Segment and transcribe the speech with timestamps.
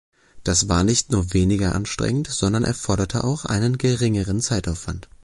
[0.43, 5.07] Das war nicht nur weniger anstrengend, sondern erforderte auch einen geringeren Zeitaufwand.